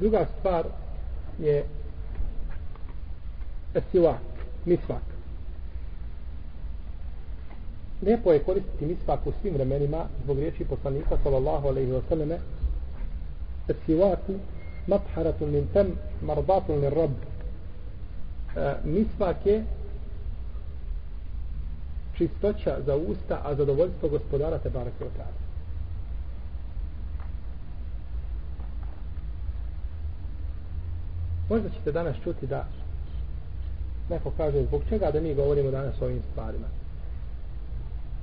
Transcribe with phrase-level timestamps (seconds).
[0.00, 0.64] Druga stvar
[1.38, 1.64] je
[3.92, 4.18] siwak,
[4.64, 5.02] misvak.
[8.02, 12.38] Lijepo je koristiti misvak u svim vremenima zbog riječi poslanika sallallahu alaihi wa sallame
[13.86, 14.34] siwaku
[14.86, 15.92] matharatun min tem
[16.22, 17.10] mardatun min rab.
[18.56, 19.64] E, misvak je
[22.18, 25.49] čistoća za usta a zadovoljstvo gospodara te barake otara
[31.50, 32.64] Možda ćete danas čuti da
[34.10, 36.66] neko kaže zbog čega da mi govorimo danas o ovim stvarima.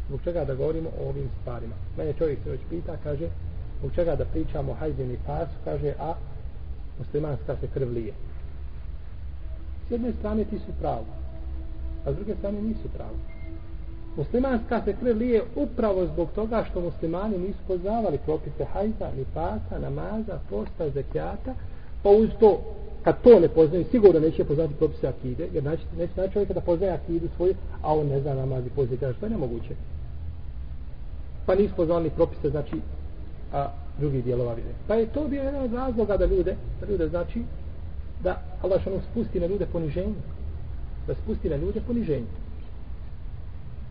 [0.07, 1.75] Zbog čega da govorimo o ovim stvarima.
[1.97, 3.27] Mene čovjek se već pita, kaže,
[3.79, 6.13] zbog čega da pričamo o hajdini pasu, kaže, a
[6.99, 8.13] muslimanska se krv lije.
[9.87, 11.05] S jedne strane ti su pravo,
[12.05, 13.17] a s druge strane nisu pravo.
[14.17, 19.79] Muslimanska se krv lije upravo zbog toga što muslimani nisu poznavali propise hajza, ni pasa,
[19.79, 21.53] namaza, posta, zekijata,
[22.03, 22.61] pa uz to
[23.07, 26.61] kad to ne poznaju, sigurno neće poznati propise akide, jer znači, neće znači čovjeka da
[26.61, 29.75] poznaje akidu svoju, a on ne zna namaz i poznaje, kaže, što je nemoguće.
[31.45, 32.75] Pa nisu poznali propise, znači,
[33.53, 34.69] a drugi dijelova vide.
[34.87, 37.43] Pa je to bio jedan od razloga da ljude, da ljude znači,
[38.23, 40.21] da Allah što spusti na ljude poniženje.
[41.07, 42.27] Da spusti na ljude poniženje.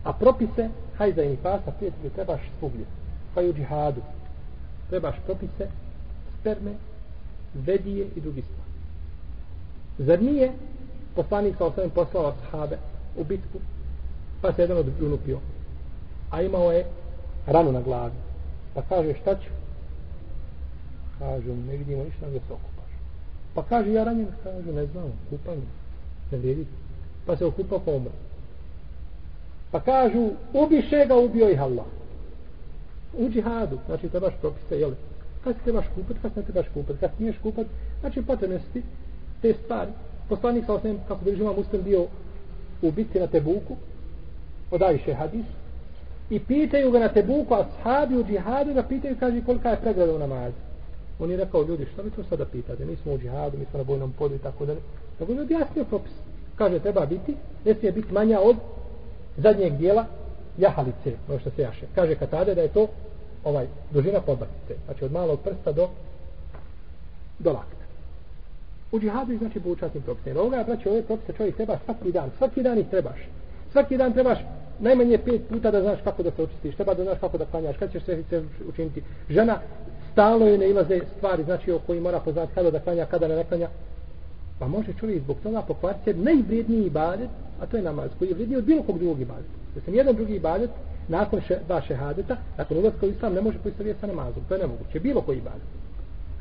[0.03, 2.85] A propise, hajza i nifasa, prijatelju, trebaš svugdje.
[3.35, 4.01] Pa i u džihadu.
[4.89, 5.67] Trebaš propise,
[6.39, 6.71] sperme,
[7.53, 8.76] vedije i drugi stvari.
[9.99, 10.51] Zar nije
[11.15, 12.77] poslanik sa osvijem poslao sahabe
[13.17, 13.59] u bitku,
[14.41, 15.39] pa se jedan od unupio,
[16.31, 16.85] a imao je
[17.47, 18.13] ranu na glavi.
[18.73, 19.49] Pa kaže, šta ću?
[21.19, 22.91] Kažu, ne vidimo ništa, gdje se okupaš.
[23.53, 25.55] Pa kaže, ja ranjen, kažu, ne znam, kupam,
[26.31, 26.65] ne vidi.
[27.25, 28.11] Pa se okupa pa umre.
[29.71, 31.85] Pa kažu, ubiše ga, ubio ih Allah.
[33.17, 34.91] U džihadu, znači trebaš propise, jel?
[35.43, 37.67] Kad se trebaš kupat, kad se ne trebaš kupat, kad smiješ kupat,
[38.01, 38.83] znači potrebno si
[39.41, 39.91] te stvari.
[40.29, 42.05] Poslanik sa osvijem, kako bi žima muslim bio
[42.81, 43.75] u bitci na Tebuku,
[44.71, 45.45] odaviše hadis,
[46.29, 50.15] i pitaju ga na Tebuku, a sahabi u džihadu ga pitaju, kaže, kolika je pregrada
[50.15, 50.55] u namazu.
[51.19, 52.85] On je rekao, ljudi, što vi to sada pitate?
[52.85, 54.79] Mi smo u džihadu, mi smo na bojnom podu i tako dalje.
[55.19, 56.11] Tako je objasnio propis.
[56.55, 58.55] Kaže, treba biti, ne smije biti manja od
[59.37, 60.05] zadnjeg dijela
[60.57, 61.85] jahalice, ono što se jaše.
[61.95, 62.87] Kaže Katade da je to
[63.43, 64.75] ovaj dužina podbacice.
[64.85, 65.89] Znači od malog prsta do
[67.39, 67.86] do lakta.
[68.91, 70.39] U džihadu je znači poučasnim propisima.
[70.39, 72.29] Ovoga, braći, ove propise čovjek treba svaki dan.
[72.37, 73.19] Svaki dan ih trebaš.
[73.71, 74.39] Svaki dan trebaš
[74.79, 76.75] najmanje pet puta da znaš kako da se očistiš.
[76.75, 77.77] Treba da znaš kako da klanjaš.
[77.77, 79.03] Kad ćeš sve, sve učiniti.
[79.29, 79.59] Žena
[80.11, 83.43] stalno je ne ilaze stvari, znači o koji mora poznati kada da klanja, kada ne
[83.43, 83.67] klanja.
[84.59, 87.29] Pa može čovjek zbog toga pokvariti najvrijedniji ibadet,
[87.61, 89.53] a to je namaz, koji je vrijedniji od bilo kog drugog ibadeta.
[89.75, 90.69] Da se nijedan drugi ibadet,
[91.07, 94.43] nakon še, dva šehadeta, nakon ulazka u islam, ne može poistovjeti sa namazom.
[94.47, 95.67] To je nemoguće, bilo koji ibadet.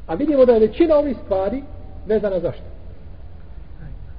[0.07, 1.63] A vidimo da je većina ovih stvari
[2.07, 2.65] vezana za što?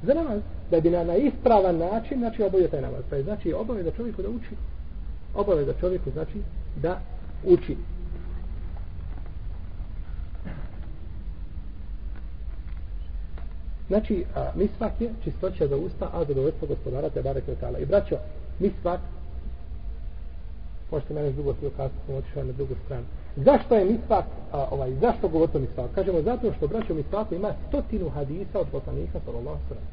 [0.03, 0.41] Za namaz.
[0.71, 3.01] Da bi na, na ispravan način, znači obavio taj namaz.
[3.09, 4.55] Pa je znači obaveza da čovjeku da uči.
[5.35, 6.41] Obaveza da čovjeku znači
[6.81, 6.99] da
[7.45, 7.77] uči.
[13.87, 17.43] Znači, a, misvak je čistoća za usta, a zadovoljstvo gospodara te barek
[17.81, 18.15] i braćo,
[18.59, 18.99] misvak,
[20.91, 23.05] možete mene drugo svoj kastu, sam otišao na drugu stranu.
[23.35, 25.91] Zašto je misvak, a, ovaj, zašto govorimo misvak?
[25.95, 29.83] Kažemo zato što braćo misvaku ima stotinu hadisa od poslanika, sallallahu sallam.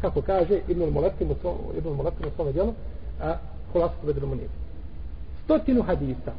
[0.00, 2.72] Kako kaže Ibnul Molekim u svom, Ibn Molekim u svome djelu,
[3.22, 3.34] a
[3.72, 4.48] kolasku vedremo nije.
[5.44, 6.32] Stotinu hadisa.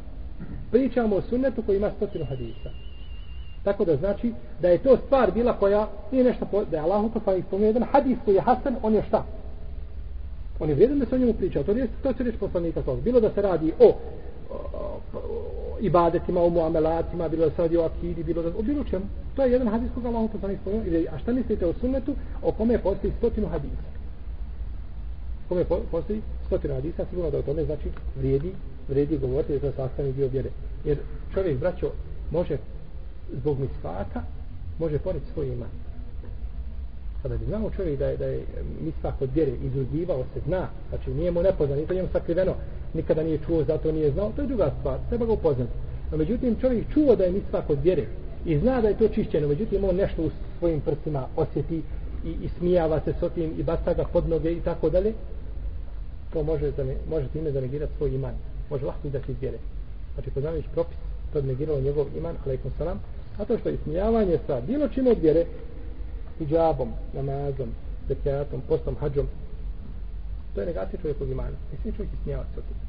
[0.72, 2.69] Pričamo o sunnetu koji ima stotinu hadisa.
[3.63, 7.11] Tako da znači da je to stvar bila koja nije nešto po, da je Allah
[7.13, 9.25] poslanik spomenuo jedan hadis koji je hasan, on je šta?
[10.59, 11.63] On je vrijedan da se o njemu priča.
[11.63, 13.95] To je to se reći poslanika sa Bilo da se radi o, o,
[14.53, 18.83] o, o ibadetima, o muamelatima, bilo da se radi o akidi, bilo da o bilo
[18.83, 19.05] čemu.
[19.35, 21.03] To je jedan hadis koga Allahom poslanik spomenuo.
[21.11, 23.88] A šta mislite o sunnetu o kome postoji stotinu hadisa?
[25.49, 28.51] Kome postoji stotinu hadisa, sigurno da o tome znači vrijedi,
[28.87, 30.49] vrijedi govoriti da je to sastavni dio vjere.
[30.85, 30.97] Jer
[31.33, 31.91] čovjek, braćo,
[32.31, 32.57] može
[33.33, 34.22] zbog misvaka
[34.79, 35.69] može poniti svoj iman.
[37.25, 38.39] Kada bi znao čovjek da je, da je
[38.81, 42.53] misvak od vjere izuzivao se, zna, znači nije mu nepoznan, nije to njemu sakriveno,
[42.93, 45.72] nikada nije čuo, zato nije znao, to je druga stvar, treba ga upoznati.
[46.11, 48.05] No međutim, čovjek čuo da je misvak od vjere
[48.45, 50.29] i zna da je to čišćeno, međutim, on nešto u
[50.59, 51.81] svojim prstima osjeti
[52.25, 55.13] i, i smijava se s tim i baca ga pod noge i tako dalje,
[56.33, 56.72] to može,
[57.09, 58.33] može time zanegirati svoj iman.
[58.69, 59.57] Može lahko izaći iz vjere.
[60.13, 60.97] Znači, poznavajući propis,
[61.33, 62.99] to je negiralo njegov iman, alaikum salam,
[63.37, 65.45] a to što je ismijavanje sa bilo čim od vjere,
[66.40, 67.70] hijabom, namazom,
[68.08, 69.28] zekijatom, postom, hađom,
[70.53, 71.58] to je negacija čovjekog imana.
[71.73, 72.85] I svi čovjek ismijava se od toga.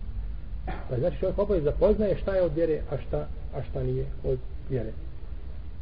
[0.89, 4.07] Pa znači čovjek obavez da poznaje šta je od vjere, a šta, a šta nije
[4.25, 4.39] od
[4.71, 4.93] vjere.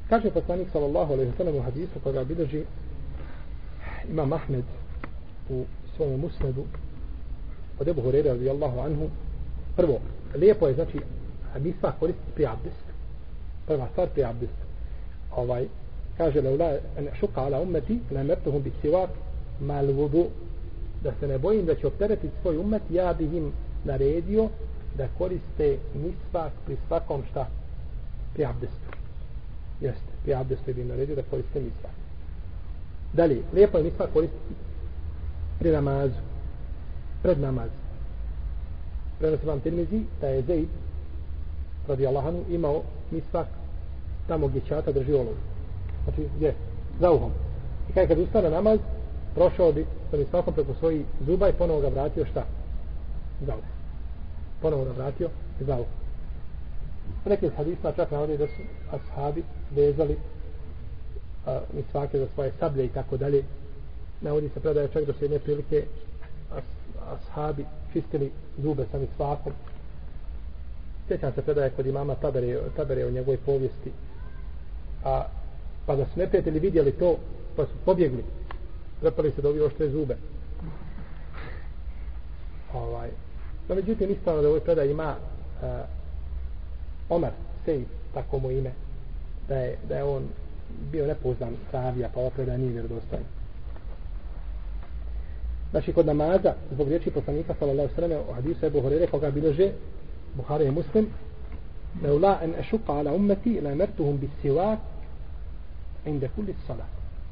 [0.08, 2.64] Kaže poslanik sallallahu alejhi ve sellem u hadisu koga bilježi
[4.10, 4.64] ima Ahmed
[5.48, 5.64] u
[5.96, 6.64] svom musnedu
[7.80, 9.08] od Ebu Hurere radijallahu anhu
[9.76, 10.00] prvo,
[10.34, 10.98] lijepo je znači
[11.60, 12.92] misva koristiti pri abdestu
[13.66, 14.64] prva stvar pri abdestu
[15.36, 15.66] ovaj,
[16.16, 19.10] kaže leula en šuka ala ummeti la mertuhum bi sivak
[19.60, 20.26] mal vudu
[21.02, 23.52] da se ne bojim da će opteretiti svoj umet ja bih im
[23.84, 24.48] naredio
[24.96, 27.46] da koriste misvak pri svakom šta?
[28.34, 28.90] Pri abdestu.
[29.80, 31.92] Jeste, pri abdestu bih im naredio da koriste misvak.
[33.12, 34.54] Dalje, lijepo je misvak koristiti
[35.58, 36.20] pri namazu.
[37.22, 37.70] Pred namaz.
[39.18, 40.68] Prenosi vam Tirmizi da je Zaid
[41.88, 43.46] radi Allahanu imao misvak
[44.28, 45.53] tamo gdje čata drži olovu
[46.04, 46.54] znači gdje?
[47.00, 47.32] za uhom.
[47.90, 48.78] I kada kad ustane namaz
[49.34, 52.44] prošao bi sa misvakom preko svojih zuba i ponovo ga vratio šta?
[53.46, 53.64] za uhom.
[54.62, 55.28] Ponovo ga vratio
[55.60, 55.86] za uhom.
[57.26, 58.62] Neki hadisma čak navodi da su
[58.92, 59.42] ashabi
[59.76, 60.16] vezali
[61.46, 63.44] a, misvake za svoje sablje i tako dalje.
[64.20, 65.84] Navodi se predaje čak do se jedne prilike
[66.50, 66.64] as,
[67.12, 68.30] ashabi čistili
[68.62, 69.52] zube sa misvakom
[71.08, 73.92] sjećam se predaje kod imama Tabere, Tabere u njegovoj povijesti.
[75.04, 75.24] A
[75.86, 77.16] pa da su neprijatelji vidjeli to
[77.56, 78.24] pa su pobjegli.
[79.00, 80.16] Prepali se da ovi oštre zube.
[82.74, 83.10] Ovaj
[83.68, 85.14] no međutim ispravno da ovoj predaj ima
[85.62, 85.72] e, uh,
[87.08, 87.30] Omar
[87.64, 87.84] Sej
[88.14, 88.70] tako mu ime
[89.48, 90.22] da je, da je on
[90.92, 93.24] bio nepoznan savija pa ova predaj nije vjerodostojna.
[95.70, 99.70] Znači kod namaza, zbog riječi poslanika sallallahu sallam u hadisu Ebu Horere, koga bilože
[100.34, 101.06] Buhari i Muslim
[102.02, 104.18] Leula en ešuka ala ummeti la emertuhum
[106.04, 106.86] bis inde kulli salat.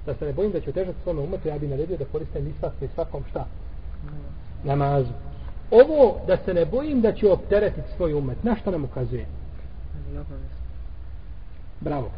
[0.06, 2.72] Da se ne bojim da će otežati svome umetu, ja bi naredio da koriste misvak
[2.78, 3.46] pri svakom šta?
[4.64, 5.12] Namazu.
[5.70, 9.26] Ovo da se ne bojim da će opteretiti svoj umet, na što nam ukazuje?
[11.80, 12.10] Bravo.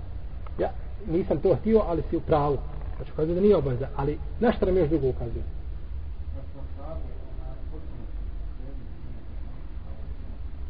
[0.58, 0.70] Ja
[1.06, 2.58] nisam to htio, ali si u pravu.
[2.96, 5.44] Znači, ukazuje da nije obaveza, ali na što nam još drugo ukazuje?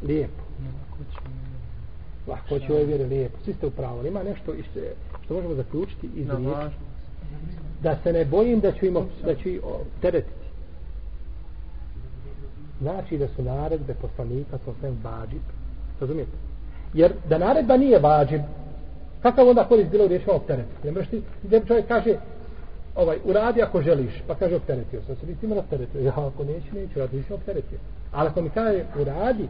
[0.03, 0.41] Lijepo.
[2.27, 3.37] Lahko će ovaj vjeri lijepo.
[3.45, 4.07] Svi ste u pravu.
[4.07, 4.79] Ima nešto što,
[5.25, 6.75] što možemo zaključiti iz riječi.
[7.81, 8.93] Da se ne bojim da ću im
[9.25, 9.49] da ću
[10.01, 10.45] teretiti.
[12.81, 15.41] Znači da su naredbe poslanika sa svem vađib.
[15.99, 16.31] Razumijete?
[16.93, 18.41] Jer da naredba nije vađib,
[19.21, 20.87] kakav onda korist bilo u riječima opteretiti?
[20.87, 22.15] Ne možeš ti, gdje čovjek kaže,
[22.95, 26.01] ovaj, uradi ako želiš, pa kaže opteretio sam se, nisi ima opteretio.
[26.01, 27.79] Ja ako neću, neću, radi nisam opteretio.
[28.11, 29.47] Ali ako mi kaže uradi,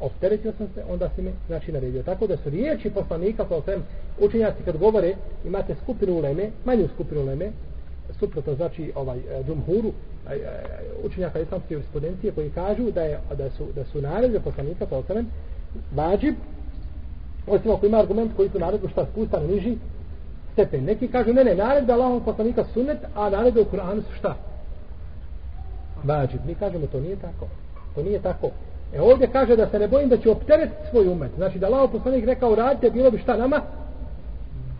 [0.00, 2.02] opteretio sam se, onda si mi znači naredio.
[2.02, 3.86] Tako da su riječi poslanika, kao sam
[4.20, 5.14] učenjaci kad govore,
[5.44, 7.50] imate skupinu uleme, manju skupinu uleme,
[8.18, 9.92] suprotno znači ovaj e, džumhuru,
[10.30, 10.38] e,
[11.04, 15.26] učenjaka islamske jurisprudencije koji kažu da je da su da su naredbe poslanika sa sam
[15.94, 16.34] vađib
[17.46, 19.76] osim ako ima argument koji su naredbu šta spusta na niži
[20.52, 20.84] stepen.
[20.84, 24.36] Neki kažu ne ne, naredba Allahov poslanika sunnet, a naredbe u Kur'anu su šta?
[26.04, 26.40] Vađib.
[26.46, 27.46] Mi kažemo to nije tako.
[27.94, 28.50] To nije tako.
[28.94, 31.30] E ovdje kaže da se ne bojim da će opteretiti svoj umet.
[31.36, 33.60] Znači da Allah poslanik rekao radite, bilo bi šta nama?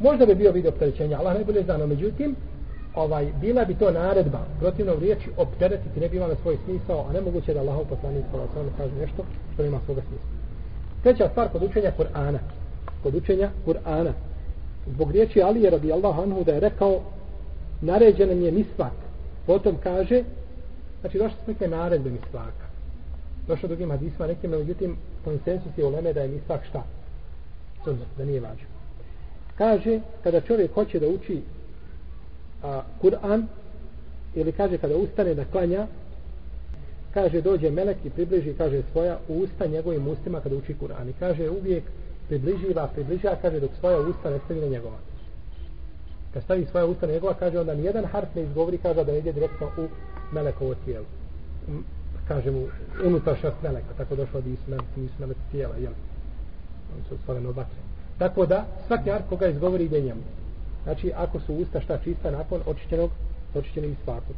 [0.00, 2.36] Možda bi bio video opterećenja, Allah najbolje zna, no međutim,
[2.94, 7.12] ovaj, bila bi to naredba, protivno u riječi opteretiti ne bi imala svoj smisao, a
[7.12, 9.24] nemoguće da Allah poslanik sallallahu kaže nešto
[9.54, 10.28] što nema svoga smisla.
[11.02, 12.38] Treća stvar kod učenja Kur'ana.
[13.02, 14.12] Kod učenja Kur'ana.
[14.86, 17.00] Zbog riječi Ali je radi Allah anhu da je rekao
[17.80, 18.92] naređen je misvak.
[19.46, 20.22] Potom kaže,
[21.00, 22.67] znači došli su neke naredbe misvaka
[23.48, 26.84] došlo drugim hadisma nekim, međutim, konsensus je u Leme da je misak šta?
[27.84, 28.66] Sunnet, da nije važno.
[29.58, 31.42] Kaže, kada čovjek hoće da uči
[32.62, 33.46] a, Kur'an,
[34.34, 35.86] ili kaže kada ustane da klanja,
[37.14, 41.10] kaže dođe melek i približi, kaže svoja usta njegovim ustima kada uči Kur'an.
[41.10, 41.84] I kaže uvijek
[42.28, 44.98] približiva, približiva, kaže dok svoja usta ne stavi na njegova.
[46.34, 49.18] Kad stavi svoja usta na njegova, kaže onda nijedan harf ne izgovori, kaže da ne
[49.18, 49.88] ide direktno u
[50.34, 51.06] melekovo tijelo
[52.28, 52.58] kažemo,
[53.04, 55.92] unutrašnjost meleka, tako došlo da isme, nisu meleci tijela, jel?
[56.94, 57.78] Oni su stvoreno vatre.
[58.18, 60.20] Tako da, svaki ar koga izgovori ide njemu.
[60.84, 63.10] Znači, ako su usta šta čista nakon očišćenog,
[63.54, 64.34] očišćenim svakom.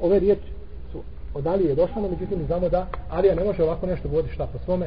[0.00, 0.50] Ove riječi
[0.92, 1.02] su
[1.34, 4.58] od Alije došle, no međutim, znamo da Alija ne može ovako nešto govoriti šta po
[4.64, 4.86] svome.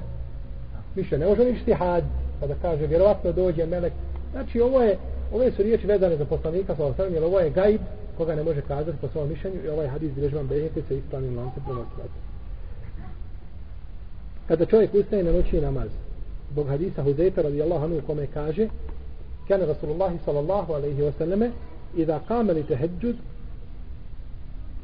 [0.95, 2.03] Više, ne može ništi had,
[2.39, 3.93] pa da kaže, vjerovatno dođe melek.
[4.31, 4.98] Znači, ovo je,
[5.33, 7.81] ove su riječi vezane za poslanika, sa ostavim, jer ovo je gaib,
[8.17, 11.37] koga ne može kazati po svom mišljenju i ovaj hadis bilježi vam behete sa ispravnim
[11.37, 12.19] lancem prenosilaca.
[14.47, 15.89] Kada čovjek ustaje na noći namaz,
[16.51, 18.67] zbog hadisa Huzeyfa radijallahu anhu kome kaže
[19.47, 21.51] kana Rasulullahi sallallahu alaihi wa sallame
[21.95, 23.15] idha kame li teheđud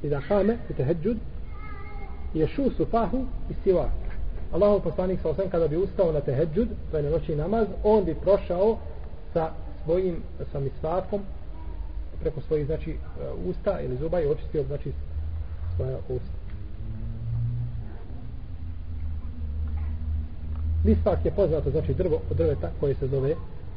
[0.03, 1.17] idha kame li teheđud
[2.34, 3.91] ješu sufahu i sivak.
[4.53, 8.05] Allahov poslanik sallallahu kada bi ustao na teheđud, to pa je na noći namaz, on
[8.05, 8.77] bi prošao
[9.34, 9.51] sa
[9.84, 10.15] svojim
[10.51, 11.22] sa misvakom
[12.20, 14.92] preko svojih znači uh, usta ili zuba i očistio znači
[15.76, 16.38] svoja usta.
[20.84, 23.36] Misvak je poznato znači drvo od drveta koje se zove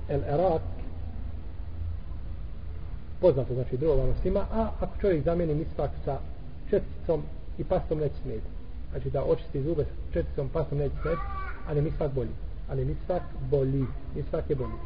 [0.09, 0.63] El Erak
[3.21, 6.19] poznato znači drvo vano svima a ako čovjek zamijeni misvak sa
[6.71, 7.23] četicom
[7.59, 8.47] i pastom neće smeti
[8.91, 11.21] znači da očisti zube sa četicom pastom neće smeti
[11.69, 12.31] ali misvak bolji.
[12.71, 13.85] Ali misvak bolji.
[14.17, 14.79] Misvak je bolji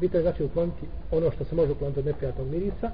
[0.00, 2.90] bitno je znači ukloniti ono što se može ukloniti od neprijatnog mirisa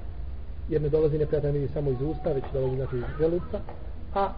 [0.69, 3.59] jer ne dolazi neprijatan miris samo iz usta već dolazi znači iz želuca
[4.13, 4.33] a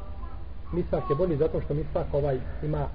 [0.71, 2.87] misvak je bolji zato što misvak ovaj ima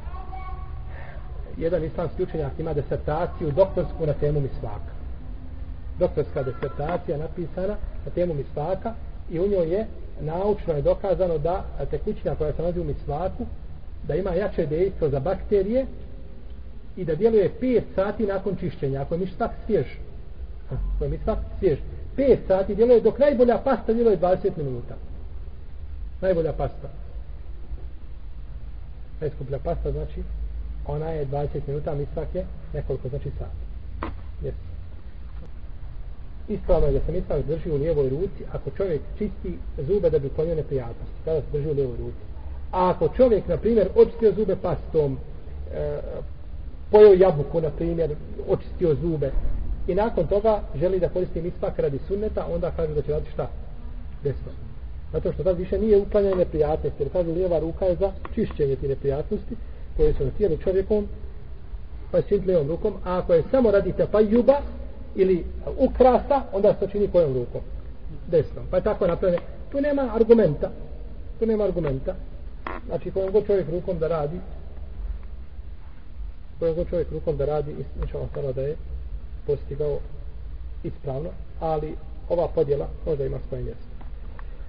[1.56, 4.94] jedan islamski učenjak ima desertaciju doktorsku na temu misvaka.
[5.98, 8.94] Doktorska desertacija napisana na temu misvaka
[9.30, 9.86] i u njoj je
[10.20, 13.46] naučno je dokazano da tekućina koja se nalazi u misvaku
[14.02, 15.86] da ima jače dejstvo za bakterije
[16.96, 19.02] i da djeluje 5 sati nakon čišćenja.
[19.02, 19.86] Ako je misvak svjež
[20.70, 21.78] ako je misvak svjež
[22.16, 24.94] 5 sati djeluje dok najbolja pasta djeluje 20 minuta.
[26.20, 26.88] Najbolja pasta.
[29.20, 30.22] Najskuplja pasta znači
[30.86, 33.64] ona je 20 minuta a misvak je nekoliko znači sati.
[34.42, 34.52] Yes.
[36.48, 40.26] ispravno je da se misvak drži u lijevoj ruci ako čovjek čisti zube da bi
[40.26, 42.24] uklonio neprijatnosti kada se drži u lijevoj ruci.
[42.72, 45.18] A ako čovjek na primjer očistio zube pastom
[45.74, 46.00] e,
[46.94, 48.10] pojeo jabuku na primjer
[48.48, 49.30] očistio zube
[49.88, 53.48] i nakon toga želi da koristi misvak radi sunneta onda kaže da će raditi šta
[54.24, 54.52] desno
[55.12, 58.88] zato što tad više nije uklanjanje neprijatnosti jer kaže lijeva ruka je za čišćenje ti
[58.88, 59.56] neprijatnosti
[59.96, 61.08] koje su na tijelu čovjekom
[62.10, 64.60] pa je lijevom rukom a ako je samo radite pa juba
[65.14, 65.44] ili
[65.78, 67.60] ukrasa, onda se to čini kojom rukom?
[68.30, 68.64] Desnom.
[68.70, 69.42] Pa je tako napravljeno.
[69.72, 70.70] Tu nema argumenta.
[71.38, 72.14] Tu nema argumenta.
[72.86, 74.40] Znači, kojom god čovjek rukom da radi,
[76.58, 78.76] koje god čovjek rukom da radi, inša Allah da je
[79.46, 79.98] postigao
[80.82, 81.30] ispravno,
[81.60, 81.96] ali
[82.28, 83.93] ova podjela možda ima svoje mjesto.